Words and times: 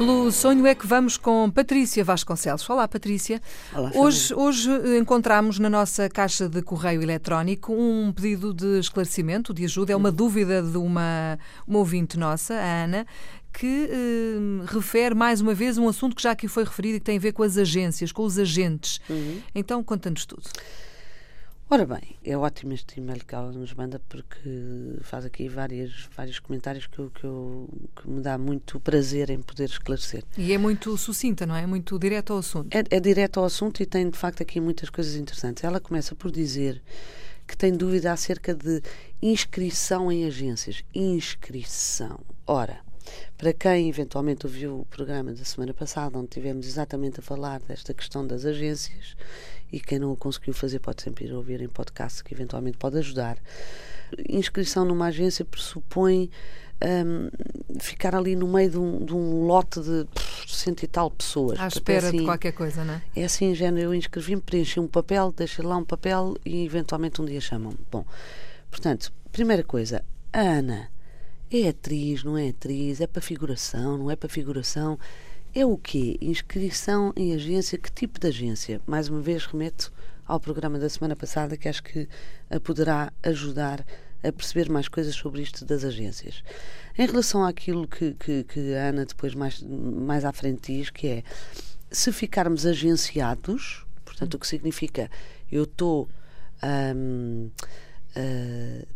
Pelo 0.00 0.32
sonho 0.32 0.66
é 0.66 0.74
que 0.74 0.86
vamos 0.86 1.18
com 1.18 1.50
Patrícia 1.50 2.02
Vasconcelos. 2.02 2.70
Olá, 2.70 2.88
Patrícia. 2.88 3.38
Olá, 3.70 3.92
hoje, 3.94 4.32
hoje 4.32 4.70
eh, 4.70 4.96
encontramos 4.96 5.58
na 5.58 5.68
nossa 5.68 6.08
caixa 6.08 6.48
de 6.48 6.62
correio 6.62 7.02
eletrónico 7.02 7.74
um 7.74 8.10
pedido 8.10 8.54
de 8.54 8.78
esclarecimento, 8.78 9.52
de 9.52 9.66
ajuda. 9.66 9.92
É 9.92 9.96
uma 9.96 10.10
dúvida 10.10 10.62
de 10.62 10.78
uma, 10.78 11.38
uma 11.66 11.78
ouvinte 11.80 12.18
nossa, 12.18 12.54
a 12.54 12.84
Ana, 12.84 13.06
que 13.52 13.90
eh, 13.90 14.72
refere 14.72 15.14
mais 15.14 15.42
uma 15.42 15.52
vez 15.52 15.76
um 15.76 15.86
assunto 15.86 16.16
que 16.16 16.22
já 16.22 16.30
aqui 16.30 16.48
foi 16.48 16.64
referido 16.64 16.96
e 16.96 17.00
que 17.00 17.04
tem 17.04 17.18
a 17.18 17.20
ver 17.20 17.32
com 17.32 17.42
as 17.42 17.58
agências, 17.58 18.10
com 18.10 18.22
os 18.22 18.38
agentes. 18.38 19.02
Uhum. 19.06 19.42
Então, 19.54 19.84
conta-nos 19.84 20.24
tudo. 20.24 20.44
Ora 21.72 21.86
bem, 21.86 22.16
é 22.24 22.36
ótimo 22.36 22.72
este 22.72 22.98
e-mail 22.98 23.24
que 23.24 23.32
ela 23.32 23.52
nos 23.52 23.72
manda 23.74 24.00
porque 24.08 24.98
faz 25.02 25.24
aqui 25.24 25.48
várias, 25.48 26.08
vários 26.16 26.40
comentários 26.40 26.88
que, 26.88 26.98
eu, 26.98 27.10
que, 27.10 27.22
eu, 27.22 27.68
que 27.94 28.10
me 28.10 28.20
dá 28.20 28.36
muito 28.36 28.80
prazer 28.80 29.30
em 29.30 29.40
poder 29.40 29.66
esclarecer. 29.66 30.24
E 30.36 30.52
é 30.52 30.58
muito 30.58 30.98
sucinta, 30.98 31.46
não 31.46 31.54
é? 31.54 31.64
Muito 31.68 31.96
direto 31.96 32.32
ao 32.32 32.40
assunto. 32.40 32.76
É, 32.76 32.96
é 32.96 32.98
direto 32.98 33.38
ao 33.38 33.46
assunto 33.46 33.80
e 33.80 33.86
tem 33.86 34.10
de 34.10 34.18
facto 34.18 34.42
aqui 34.42 34.60
muitas 34.60 34.90
coisas 34.90 35.14
interessantes. 35.14 35.62
Ela 35.62 35.78
começa 35.78 36.12
por 36.16 36.32
dizer 36.32 36.82
que 37.46 37.56
tem 37.56 37.72
dúvida 37.72 38.10
acerca 38.10 38.52
de 38.52 38.82
inscrição 39.22 40.10
em 40.10 40.26
agências. 40.26 40.82
Inscrição. 40.92 42.18
Ora, 42.48 42.80
para 43.36 43.52
quem 43.52 43.88
eventualmente 43.88 44.46
ouviu 44.46 44.80
o 44.80 44.84
programa 44.84 45.32
da 45.32 45.44
semana 45.44 45.72
passada, 45.72 46.18
onde 46.18 46.28
tivemos 46.28 46.66
exatamente 46.66 47.20
a 47.20 47.22
falar 47.22 47.60
desta 47.60 47.94
questão 47.94 48.26
das 48.26 48.44
agências, 48.44 49.16
e 49.72 49.80
quem 49.80 49.98
não 49.98 50.12
o 50.12 50.16
conseguiu 50.16 50.52
fazer 50.52 50.80
pode 50.80 51.02
sempre 51.02 51.26
ir 51.26 51.32
ouvir 51.32 51.62
em 51.62 51.68
podcast, 51.68 52.24
que 52.24 52.34
eventualmente 52.34 52.76
pode 52.76 52.98
ajudar. 52.98 53.38
Inscrição 54.28 54.84
numa 54.84 55.06
agência 55.06 55.44
pressupõe 55.44 56.28
um, 56.82 57.78
ficar 57.78 58.14
ali 58.14 58.34
no 58.34 58.48
meio 58.48 58.70
de 58.70 58.78
um, 58.78 59.04
de 59.04 59.14
um 59.14 59.46
lote 59.46 59.80
de 59.80 60.06
cento 60.48 60.82
e 60.82 60.86
tal 60.86 61.10
pessoas. 61.10 61.60
À 61.60 61.68
espera 61.68 62.08
assim, 62.08 62.18
de 62.18 62.24
qualquer 62.24 62.52
coisa, 62.52 62.84
não 62.84 62.94
é? 62.94 63.02
É 63.14 63.24
assim, 63.24 63.54
género, 63.54 63.86
eu 63.86 63.94
inscrevi-me, 63.94 64.40
preenchi 64.40 64.80
um 64.80 64.88
papel, 64.88 65.32
deixei 65.36 65.64
lá 65.64 65.76
um 65.76 65.84
papel 65.84 66.36
e 66.44 66.64
eventualmente 66.64 67.22
um 67.22 67.24
dia 67.24 67.40
chamam-me. 67.40 67.78
Bom, 67.90 68.04
portanto, 68.70 69.12
primeira 69.30 69.62
coisa, 69.62 70.02
a 70.32 70.40
Ana 70.40 70.90
é 71.50 71.68
atriz, 71.68 72.22
não 72.22 72.38
é 72.38 72.48
atriz, 72.48 73.00
é 73.00 73.06
para 73.06 73.20
figuração, 73.20 73.98
não 73.98 74.10
é 74.10 74.16
para 74.16 74.28
figuração. 74.28 74.98
É 75.52 75.66
o 75.66 75.76
quê? 75.76 76.16
Inscrição 76.20 77.12
em 77.16 77.34
agência? 77.34 77.76
Que 77.76 77.90
tipo 77.90 78.20
de 78.20 78.28
agência? 78.28 78.80
Mais 78.86 79.08
uma 79.08 79.20
vez 79.20 79.46
remeto 79.46 79.92
ao 80.24 80.38
programa 80.38 80.78
da 80.78 80.88
semana 80.88 81.16
passada 81.16 81.56
que 81.56 81.68
acho 81.68 81.82
que 81.82 82.08
poderá 82.62 83.12
ajudar 83.22 83.84
a 84.22 84.30
perceber 84.30 84.70
mais 84.70 84.86
coisas 84.86 85.14
sobre 85.14 85.42
isto 85.42 85.64
das 85.64 85.84
agências. 85.84 86.44
Em 86.96 87.06
relação 87.06 87.44
àquilo 87.44 87.88
que, 87.88 88.14
que, 88.14 88.44
que 88.44 88.74
a 88.74 88.90
Ana 88.90 89.04
depois 89.06 89.34
mais, 89.34 89.60
mais 89.62 90.24
à 90.24 90.32
frente 90.32 90.72
diz, 90.72 90.90
que 90.90 91.08
é 91.08 91.22
se 91.90 92.12
ficarmos 92.12 92.64
agenciados, 92.64 93.84
portanto, 94.04 94.34
o 94.34 94.38
que 94.38 94.46
significa 94.46 95.10
eu 95.50 95.64
estou 95.64 96.08
hum, 96.94 97.50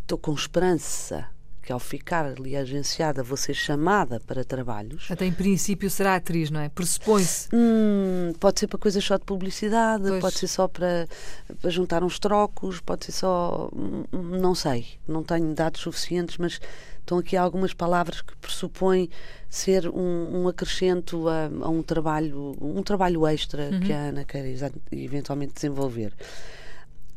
estou 0.00 0.18
uh, 0.18 0.20
com 0.20 0.34
esperança 0.34 1.26
que 1.64 1.72
ao 1.72 1.80
ficar 1.80 2.26
ali 2.26 2.54
agenciada 2.54 3.22
vou 3.22 3.38
ser 3.38 3.54
chamada 3.54 4.20
para 4.20 4.44
trabalhos. 4.44 5.06
Até 5.10 5.24
em 5.24 5.32
princípio 5.32 5.88
será 5.88 6.16
atriz, 6.16 6.50
não 6.50 6.60
é? 6.60 6.68
Pressupõe-se. 6.68 7.48
Hum, 7.54 8.34
pode 8.38 8.60
ser 8.60 8.66
para 8.66 8.78
coisas 8.78 9.02
só 9.02 9.16
de 9.16 9.24
publicidade, 9.24 10.04
pois. 10.06 10.20
pode 10.20 10.38
ser 10.38 10.46
só 10.46 10.68
para, 10.68 11.08
para 11.60 11.70
juntar 11.70 12.04
uns 12.04 12.18
trocos, 12.18 12.80
pode 12.80 13.06
ser 13.06 13.12
só. 13.12 13.70
Hum, 13.74 14.04
não 14.12 14.54
sei, 14.54 14.86
não 15.08 15.22
tenho 15.22 15.54
dados 15.54 15.80
suficientes, 15.80 16.36
mas 16.36 16.60
estão 17.00 17.18
aqui 17.18 17.34
algumas 17.34 17.72
palavras 17.72 18.20
que 18.20 18.36
pressupõem 18.36 19.08
ser 19.48 19.88
um, 19.88 20.42
um 20.42 20.48
acrescento 20.48 21.28
a, 21.28 21.46
a, 21.62 21.68
um 21.70 21.82
trabalho, 21.82 22.54
um 22.60 22.82
trabalho 22.82 23.26
extra 23.26 23.70
uhum. 23.70 23.80
que 23.80 23.92
a 23.92 24.08
Ana 24.08 24.24
quer 24.24 24.44
eventualmente 24.92 25.54
desenvolver. 25.54 26.12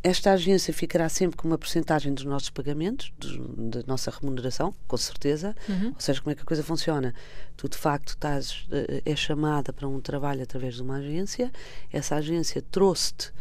Esta 0.08 0.32
agência 0.32 0.74
ficará 0.74 1.10
sempre 1.10 1.36
com 1.36 1.50
uma 1.50 1.58
porcentagem 1.58 2.14
dos 2.14 2.24
nossos 2.24 2.50
pagamentos, 2.50 3.12
da 3.58 3.84
nossa 3.86 4.10
remuneração, 4.10 4.74
com 4.88 4.96
certeza. 4.96 5.54
Uhum. 5.68 5.88
Ou 5.88 6.00
seja, 6.00 6.22
como 6.22 6.32
é 6.32 6.36
que 6.36 6.44
a 6.44 6.46
coisa 6.46 6.64
funciona? 6.64 7.14
Tu, 7.58 7.68
de 7.68 7.78
facto, 7.78 8.10
estás, 8.10 8.66
eh, 8.72 9.02
é 9.06 9.16
chamada 9.18 9.74
para 9.74 9.86
um 9.86 10.00
trabalho 10.00 10.42
através 10.42 10.76
de 10.76 10.82
uma 10.82 11.00
agência, 11.00 11.52
essa 11.92 12.16
agência 12.16 12.64
trouxe-te 12.72 13.34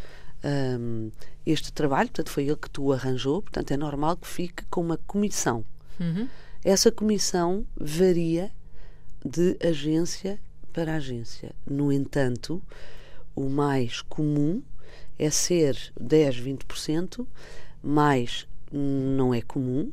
um, 0.44 1.12
este 1.46 1.72
trabalho, 1.72 2.08
portanto, 2.08 2.30
foi 2.30 2.46
ele 2.48 2.56
que 2.56 2.68
tu 2.68 2.92
arranjou, 2.92 3.42
portanto, 3.42 3.70
é 3.70 3.76
normal 3.76 4.16
que 4.16 4.26
fique 4.26 4.64
com 4.64 4.80
uma 4.80 4.98
comissão. 5.06 5.64
Uhum. 6.00 6.28
Essa 6.64 6.90
comissão 6.90 7.64
varia 7.76 8.50
de 9.24 9.56
agência 9.64 10.40
para 10.72 10.96
agência. 10.96 11.54
No 11.64 11.92
entanto, 11.92 12.60
o 13.36 13.48
mais 13.48 14.02
comum 14.02 14.64
é 15.18 15.30
ser 15.30 15.76
10, 16.00 16.40
20%, 16.40 17.26
mais 17.82 18.46
não 18.72 19.32
é 19.32 19.40
comum, 19.40 19.92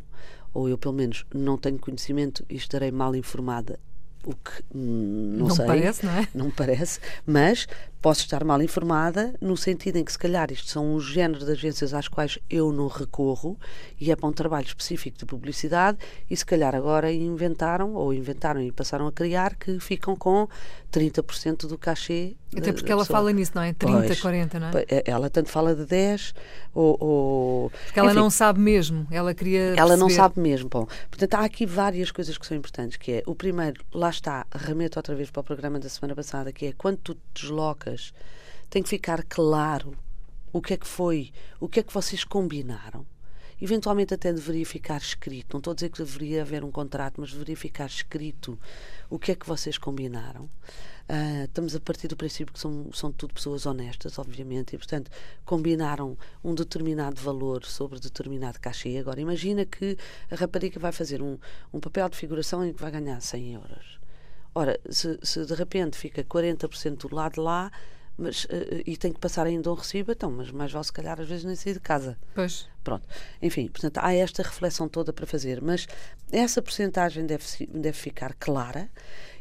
ou 0.54 0.70
eu 0.70 0.78
pelo 0.78 0.94
menos 0.94 1.26
não 1.34 1.58
tenho 1.58 1.80
conhecimento 1.80 2.46
e 2.50 2.56
estarei 2.56 2.92
mal 2.92 3.16
informada 3.16 3.80
o 4.26 4.34
que 4.34 4.64
hum, 4.74 5.36
não, 5.38 5.48
não 5.48 5.56
sei. 5.56 5.66
parece, 5.66 6.06
não 6.06 6.14
é? 6.14 6.28
Não 6.34 6.52
parece, 6.52 7.00
mas 7.26 7.68
posso 8.04 8.20
estar 8.20 8.44
mal 8.44 8.62
informada 8.62 9.34
no 9.40 9.56
sentido 9.56 9.96
em 9.96 10.04
que 10.04 10.12
se 10.12 10.20
calhar 10.20 10.52
isto 10.52 10.70
são 10.70 10.94
os 10.94 11.06
géneros 11.06 11.46
de 11.46 11.52
agências 11.54 11.94
às 11.94 12.10
quais 12.10 12.38
eu 12.50 12.70
não 12.74 12.88
recorro 12.88 13.58
e 13.98 14.12
é 14.12 14.16
para 14.16 14.28
um 14.28 14.34
trabalho 14.34 14.66
específico 14.66 15.18
de 15.18 15.26
publicidade 15.26 15.98
e 16.30 16.36
se 16.36 16.46
calhar 16.46 16.76
agora 16.76 17.14
inventaram 17.14 17.94
ou 17.94 18.14
inventaram 18.14 18.62
e 18.62 18.74
passaram 18.74 19.08
a 19.08 19.12
criar 19.12 19.56
que 19.56 19.80
ficam 19.80 20.18
com 20.18 20.50
30% 20.92 21.66
do 21.66 21.78
cachê. 21.78 22.36
Até 22.56 22.72
porque 22.72 22.92
ela 22.92 23.04
fala 23.04 23.32
nisso, 23.32 23.54
não 23.56 23.64
é? 23.64 23.74
30, 23.74 24.04
pois, 24.04 24.22
40, 24.22 24.60
não 24.60 24.68
é? 24.68 24.72
é? 24.88 25.04
Ela 25.06 25.28
tanto 25.30 25.50
fala 25.50 25.74
de 25.74 25.86
10 25.86 26.36
ou. 26.74 26.98
ou 27.00 27.70
porque 27.70 28.00
ela 28.00 28.12
enfim, 28.12 28.20
não 28.20 28.30
sabe 28.30 28.60
mesmo, 28.60 29.08
ela 29.10 29.34
queria. 29.34 29.62
Ela 29.62 29.76
perceber. 29.76 29.98
não 29.98 30.10
sabe 30.10 30.40
mesmo. 30.40 30.70
Bom, 30.70 30.86
portanto, 31.10 31.34
há 31.34 31.46
aqui 31.46 31.66
várias 31.66 32.12
coisas 32.12 32.38
que 32.38 32.46
são 32.46 32.56
importantes, 32.56 32.98
que 32.98 33.12
é 33.12 33.24
o 33.26 33.34
primeiro, 33.34 33.84
lá 33.92 34.10
está, 34.14 34.46
remeto 34.52 35.00
outra 35.00 35.16
vez 35.16 35.30
para 35.30 35.42
o 35.42 35.44
programa 35.44 35.80
da 35.80 35.90
semana 35.90 36.16
passada, 36.16 36.52
que 36.52 36.68
é 36.68 36.74
quando 36.74 36.98
tu 36.98 37.16
te 37.16 37.44
deslocas, 37.44 38.14
tem 38.70 38.82
que 38.82 38.90
ficar 38.90 39.24
claro 39.24 39.96
o 40.52 40.62
que 40.62 40.74
é 40.74 40.78
que 40.78 40.88
foi, 40.88 41.32
o 41.60 41.68
que 41.68 41.80
é 41.80 41.84
que 41.84 41.94
vocês 41.94 42.24
combinaram. 42.24 43.06
Eventualmente 43.62 44.14
até 44.14 44.34
deveria 44.34 44.66
ficar 44.66 44.98
escrito, 44.98 45.54
não 45.54 45.60
estou 45.60 45.72
a 45.72 45.76
dizer 45.76 45.90
que 45.90 45.98
deveria 45.98 46.42
haver 46.42 46.64
um 46.64 46.72
contrato, 46.72 47.22
mas 47.22 47.32
deveria 47.32 47.56
ficar 47.56 47.86
escrito 47.86 48.60
o 49.10 49.18
que 49.18 49.32
é 49.32 49.36
que 49.36 49.48
vocês 49.48 49.78
combinaram. 49.78 50.50
Uh, 51.04 51.44
estamos 51.46 51.76
a 51.76 51.80
partir 51.80 52.08
do 52.08 52.16
princípio 52.16 52.54
que 52.54 52.60
são, 52.60 52.90
são 52.94 53.12
tudo 53.12 53.34
pessoas 53.34 53.66
honestas, 53.66 54.18
obviamente, 54.20 54.74
e 54.74 54.78
portanto 54.78 55.12
combinaram 55.46 56.18
um 56.44 56.56
determinado 56.56 57.22
valor 57.22 57.64
sobre 57.66 58.00
determinado 58.00 58.60
cachê. 58.60 58.98
Agora, 58.98 59.22
imagina 59.22 59.66
que 59.66 59.98
a 60.32 60.36
rapariga 60.36 60.80
vai 60.80 60.92
fazer 60.92 61.22
um, 61.22 61.38
um 61.74 61.80
papel 61.80 62.10
de 62.10 62.18
figuração 62.18 62.66
em 62.66 62.74
que 62.74 62.82
vai 62.82 62.92
ganhar 62.92 63.22
100 63.22 63.54
euros. 63.54 64.03
Ora, 64.56 64.80
se, 64.90 65.20
se 65.24 65.46
de 65.46 65.54
repente 65.54 65.98
fica 65.98 66.24
40% 66.24 67.08
do 67.08 67.16
lado 67.16 67.34
de 67.34 67.40
lá, 67.40 67.72
mas, 68.18 68.46
uh, 68.46 68.50
e 68.86 68.96
tem 68.96 69.12
que 69.12 69.20
passar 69.20 69.48
ainda 69.48 69.72
um 69.72 69.74
recibo, 69.74 70.12
então, 70.12 70.30
mas 70.30 70.52
mais 70.52 70.72
vale 70.72 70.86
se 70.86 70.94
calhar 70.94 71.20
às 71.20 71.28
vezes 71.28 71.44
nem 71.44 71.56
sair 71.56 71.74
de 71.74 71.80
casa. 71.80 72.18
Pois. 72.36 72.70
Pronto. 72.84 73.08
Enfim, 73.42 73.68
portanto, 73.68 73.98
há 74.00 74.14
esta 74.14 74.44
reflexão 74.44 74.88
toda 74.88 75.12
para 75.12 75.26
fazer, 75.26 75.62
mas 75.62 75.88
essa 76.32 76.62
porcentagem 76.62 77.26
deve, 77.26 77.46
deve 77.68 77.98
ficar 77.98 78.34
clara 78.36 78.90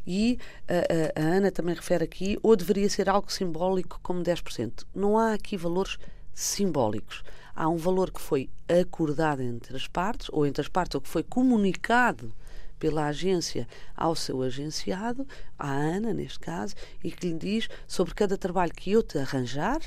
e 0.07 0.39
a, 0.67 1.21
a, 1.21 1.23
a 1.23 1.37
Ana 1.37 1.51
também 1.51 1.75
refere 1.75 2.05
aqui, 2.05 2.39
ou 2.43 2.57
deveria 2.57 2.89
ser 2.89 3.09
algo 3.09 3.31
simbólico 3.31 4.01
como 4.03 4.23
10%. 4.23 4.85
Não 4.95 5.19
há 5.19 5.35
aqui 5.35 5.57
valores 5.57 5.99
simbólicos. 6.35 7.23
Há 7.55 7.69
um 7.69 7.77
valor 7.77 8.11
que 8.11 8.21
foi 8.21 8.49
acordado 8.69 9.43
entre 9.43 9.77
as 9.77 9.87
partes, 9.87 10.29
ou 10.33 10.47
entre 10.47 10.63
as 10.63 10.69
partes, 10.69 10.95
ou 10.95 11.01
que 11.01 11.09
foi 11.09 11.23
comunicado 11.23 12.35
pela 12.83 13.07
agência 13.07 13.69
ao 13.97 14.13
seu 14.17 14.43
agenciado, 14.43 15.25
à 15.57 15.71
Ana, 15.71 16.13
neste 16.13 16.41
caso, 16.41 16.75
e 17.05 17.13
que 17.13 17.29
lhe 17.29 17.39
diz 17.39 17.69
sobre 17.87 18.13
cada 18.13 18.37
trabalho 18.37 18.73
que 18.75 18.91
eu 18.91 19.05
te 19.05 19.19
arranjar, 19.19 19.81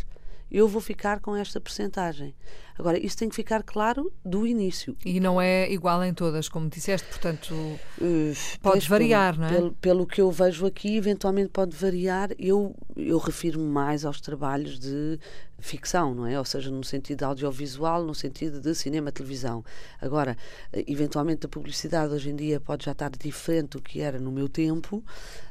eu 0.49 0.65
vou 0.65 0.79
ficar 0.79 1.19
com 1.19 1.35
esta 1.35 1.59
percentagem. 1.59 2.33
Agora, 2.77 2.99
isso 2.99 3.17
tem 3.17 3.29
que 3.29 3.35
ficar 3.35 3.63
claro 3.63 4.11
do 4.23 4.45
início. 4.45 4.97
E 5.05 5.19
não 5.19 5.41
é 5.41 5.71
igual 5.71 6.03
em 6.03 6.13
todas, 6.13 6.49
como 6.49 6.69
disseste, 6.69 7.07
portanto, 7.07 7.53
uh, 7.53 8.33
pode 8.61 8.87
variar, 8.87 9.33
pelo, 9.33 9.41
não 9.41 9.47
é? 9.47 9.53
Pelo, 9.53 9.73
pelo, 9.73 10.05
que 10.07 10.19
eu 10.19 10.29
vejo 10.29 10.65
aqui, 10.65 10.97
eventualmente 10.97 11.49
pode 11.49 11.75
variar. 11.75 12.31
Eu, 12.37 12.75
eu 12.95 13.17
refiro-me 13.17 13.65
mais 13.65 14.03
aos 14.03 14.19
trabalhos 14.19 14.77
de 14.77 15.17
ficção, 15.57 16.13
não 16.13 16.27
é? 16.27 16.37
Ou 16.37 16.45
seja, 16.45 16.69
no 16.69 16.83
sentido 16.83 17.23
audiovisual, 17.23 18.03
no 18.03 18.13
sentido 18.13 18.59
de 18.59 18.75
cinema, 18.75 19.11
televisão. 19.11 19.63
Agora, 20.01 20.37
eventualmente 20.73 21.45
a 21.45 21.49
publicidade 21.49 22.13
hoje 22.13 22.29
em 22.29 22.35
dia 22.35 22.59
pode 22.59 22.85
já 22.85 22.91
estar 22.91 23.09
diferente 23.09 23.69
do 23.69 23.81
que 23.81 24.01
era 24.01 24.19
no 24.19 24.31
meu 24.31 24.47
tempo. 24.47 25.03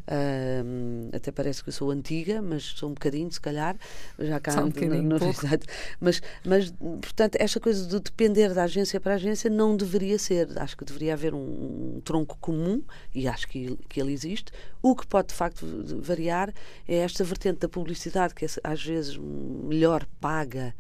Uh, 0.07 1.09
até 1.17 1.33
parece 1.33 1.63
que 1.63 1.71
eu 1.71 1.73
sou 1.73 1.91
antiga, 1.91 2.43
mas 2.43 2.63
sou 2.63 2.91
um 2.91 2.93
bocadinho, 2.95 3.33
se 3.33 3.41
calhar, 3.41 3.75
já 4.19 4.39
cá 4.39 4.63
um 4.63 4.69
no, 4.69 5.03
no, 5.03 5.19
mas, 5.99 6.21
mas 6.45 6.75
portanto, 7.15 7.37
esta 7.37 7.61
coisa 7.61 7.87
de 7.87 8.01
depender 8.01 8.53
da 8.53 8.65
agência 8.65 9.01
para 9.01 9.15
agência 9.15 9.49
não 9.49 9.77
deveria 9.77 10.19
ser. 10.19 10.49
Acho 10.59 10.77
que 10.77 10.85
deveria 10.85 11.13
haver 11.13 11.33
um, 11.33 11.97
um 11.97 12.01
tronco 12.05 12.37
comum, 12.41 12.83
e 13.15 13.29
acho 13.29 13.47
que, 13.47 13.77
que 13.89 14.01
ele 14.01 14.13
existe. 14.13 14.53
O 14.83 14.97
que 14.97 15.07
pode, 15.07 15.29
de 15.29 15.35
facto, 15.35 15.65
variar 16.01 16.53
é 16.89 16.97
esta 16.97 17.23
vertente 17.23 17.61
da 17.61 17.69
publicidade, 17.69 18.35
que 18.35 18.45
é, 18.45 18.49
às 18.65 18.85
vezes 18.85 19.17
melhor 19.17 20.05
paga 20.21 20.75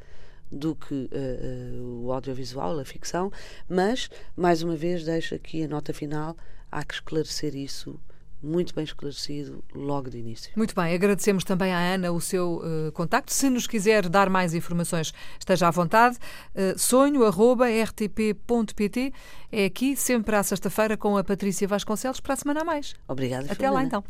do 0.50 0.74
que 0.74 0.94
uh, 0.94 1.08
uh, 1.80 2.04
o 2.04 2.12
audiovisual, 2.12 2.78
a 2.78 2.84
ficção, 2.84 3.30
mas, 3.68 4.10
mais 4.36 4.62
uma 4.62 4.76
vez, 4.76 5.04
deixo 5.04 5.34
aqui 5.34 5.62
a 5.64 5.68
nota 5.68 5.92
final, 5.92 6.36
há 6.70 6.84
que 6.84 6.94
esclarecer 6.94 7.54
isso 7.54 7.98
muito 8.44 8.74
bem 8.74 8.84
esclarecido 8.84 9.64
logo 9.74 10.10
de 10.10 10.18
início. 10.18 10.52
Muito 10.54 10.74
bem, 10.74 10.94
agradecemos 10.94 11.44
também 11.44 11.72
à 11.72 11.78
Ana 11.78 12.12
o 12.12 12.20
seu 12.20 12.58
uh, 12.58 12.92
contacto. 12.92 13.32
Se 13.32 13.48
nos 13.48 13.66
quiser 13.66 14.08
dar 14.08 14.28
mais 14.30 14.54
informações, 14.54 15.14
esteja 15.38 15.68
à 15.68 15.70
vontade. 15.70 16.18
Uh, 16.54 16.78
sonho.rtp.pt 16.78 17.24
é 19.50 19.64
aqui, 19.64 19.96
sempre 19.96 20.36
à 20.36 20.42
sexta-feira, 20.42 20.96
com 20.96 21.16
a 21.16 21.24
Patrícia 21.24 21.66
Vasconcelos, 21.66 22.20
para 22.20 22.34
a 22.34 22.36
semana 22.36 22.60
a 22.60 22.64
mais. 22.64 22.94
Obrigada. 23.08 23.50
Até 23.50 23.70
lá 23.70 23.82
então. 23.82 24.04